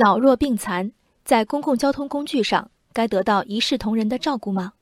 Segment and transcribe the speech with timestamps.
[0.00, 0.92] 老弱病残
[1.24, 4.74] 在公共交通工具上该得到一视同仁的照顾吗？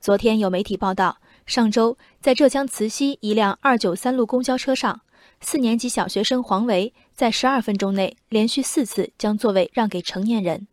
[0.00, 5.02] 昨天有媒体报道，上周在浙江慈溪一辆二九三路公交车上，
[5.40, 10.66] 四年级小学生黄维在十二分钟内连续四次将座位让给成年人。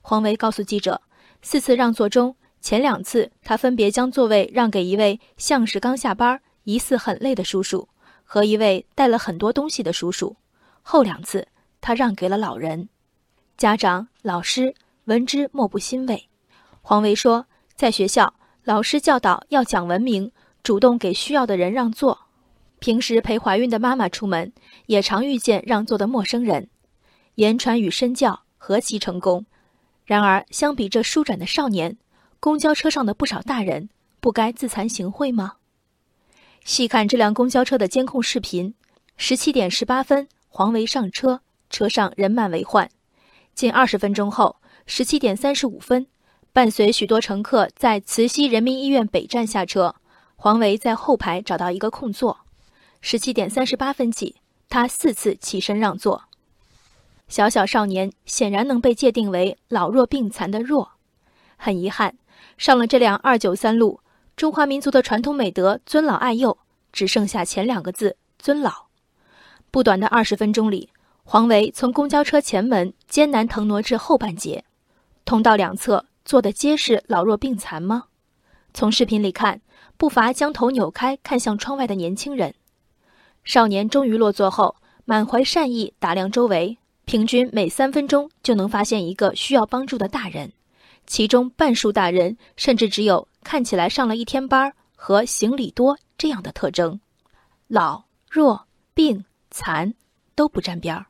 [0.00, 1.00] 黄维告诉记者，
[1.42, 7.88] 四次让座中，前两次他分别将座位让给一位像是刚下班、疑似很累的叔叔，
[8.24, 10.34] 和一位带了很多东西的叔叔；
[10.82, 11.46] 后两次
[11.80, 12.88] 他让给了老人。
[13.62, 14.74] 家长、老师
[15.04, 16.28] 闻之莫不欣慰。
[16.80, 18.34] 黄维说，在学校。
[18.64, 20.32] 老师教导要讲文明，
[20.64, 22.18] 主动给需要的人让座。
[22.80, 24.52] 平时陪怀孕的妈妈出门，
[24.86, 26.68] 也常遇见让座的陌生人。
[27.36, 29.46] 言传与身教何其成功！
[30.04, 31.96] 然而，相比这舒展的少年，
[32.40, 35.52] 公交车上的不少大人，不该自惭形秽吗？
[36.64, 38.74] 细看这辆公交车的监控视频，
[39.16, 42.90] 十七点十八分，黄维上车，车上人满为患。
[43.54, 46.06] 近二十分钟后，十七点三十五分。
[46.54, 49.94] 伴随许多乘客在慈溪人民医院北站下车，
[50.36, 52.40] 黄维在后排找到一个空座。
[53.00, 54.36] 十七点三十八分起，
[54.68, 56.24] 他四次起身让座。
[57.28, 60.92] 小小少年显然能被界定为老弱病残的弱。
[61.56, 62.18] 很遗憾，
[62.58, 64.00] 上了这辆二九三路，
[64.36, 66.58] 中华民族的传统美德尊老爱幼
[66.92, 68.88] 只剩下前两个字尊老。
[69.70, 70.90] 不短的二十分钟里，
[71.24, 74.64] 黄维从公交车前门艰难腾挪至后半截，
[75.24, 76.06] 通道两侧。
[76.24, 78.04] 坐的皆是老弱病残吗？
[78.72, 79.60] 从视频里看，
[79.96, 82.54] 不乏将头扭开看向窗外的年轻人。
[83.42, 90.52] 少年终于落座后，满怀善意打量周围，平均每三分钟就能发现一个需要帮助的大人，
[91.08, 97.00] 其中半数大人甚至只有看起来上了一天班和行李多这样的特征，
[97.66, 99.92] 老弱病残
[100.36, 101.06] 都不沾边儿。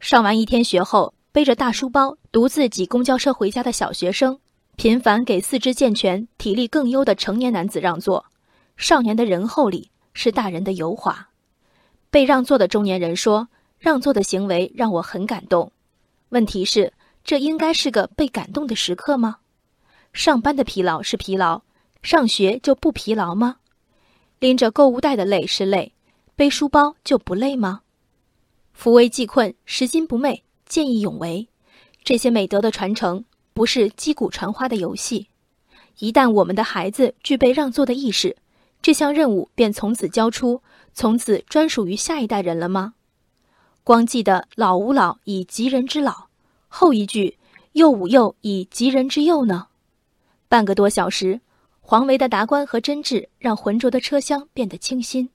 [0.00, 1.14] 上完一天学后。
[1.30, 4.40] 背着大书包独自挤公交车回家的小学生，
[4.74, 8.24] 频繁给四肢健全、体力更优的成年男子让座。
[8.76, 11.28] 少年的仁厚里是大人的油滑。
[12.10, 15.70] 被让座的中年人说：“让座的行为让我很感动。”
[16.30, 16.92] 问题是，
[17.22, 19.36] 这应该是个被感动的时刻吗？
[20.12, 21.62] 上班的疲劳是疲劳，
[22.02, 23.56] 上学就不疲劳吗？
[24.40, 25.92] 拎着购物袋的累是累，
[26.34, 27.82] 背书包就不累吗？
[28.80, 30.44] 扶危济困，拾金不昧。
[30.64, 31.48] 见义勇为，
[32.04, 35.26] 这些美德的传承不是击鼓传花的游戏。
[35.98, 38.36] 一旦我们的孩子具备让座的意识，
[38.80, 40.62] 这项任务便从此交出，
[40.94, 42.94] 从此专属于下一代人了吗？
[43.82, 46.28] 光记得“老吾老以及人之老”，
[46.68, 47.36] 后一句
[47.74, 49.66] “幼吾幼以及人之幼”呢？
[50.48, 51.40] 半个多小时，
[51.80, 55.30] 黄维的达观和真挚让浑浊的车厢变得清新。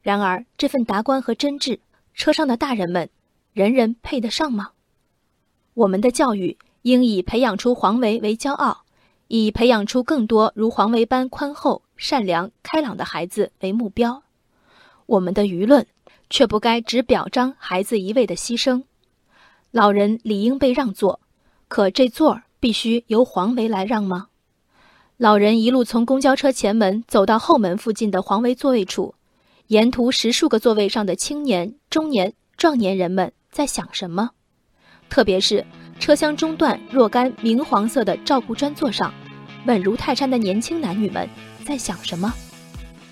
[0.00, 1.80] 然而，这份达观和真挚，
[2.18, 3.08] 车上的大人们。
[3.52, 4.70] 人人配得上吗？
[5.74, 8.82] 我们的教育应以培养出黄维为骄傲，
[9.28, 14.22] 以培养出更多如黄维般宽厚、善良、开朗的孩子为目标。
[15.06, 15.86] 我们的舆论
[16.28, 18.82] 却不该只表彰孩子一味的牺牲。
[19.70, 21.20] 老人理应被让座，
[21.68, 24.28] 可这座儿必须由黄维来让吗？
[25.16, 29.14] 老人一路从公交车前门走到后门附近的黄维座位处，
[29.68, 33.32] 沿途十数个座位上的青年、中年、壮年人们。
[33.50, 34.30] 在想什么？
[35.10, 35.66] 特别是
[35.98, 39.12] 车厢中段若干明黄色的照顾专座上，
[39.66, 41.28] 稳如泰山的年轻男女们
[41.64, 42.32] 在想什么？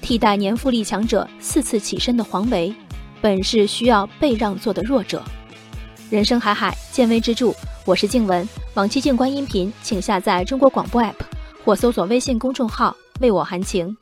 [0.01, 2.73] 替代年富力强者四次起身的黄维，
[3.21, 5.23] 本是需要被让座的弱者。
[6.11, 7.53] 人生海海，见微知著。
[7.85, 11.15] 我是静文，往期静观音频，请下载中国广播 APP
[11.65, 13.97] 或搜索微信公众号“为我含情”。